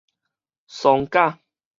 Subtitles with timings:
[0.67, 1.37] 喪假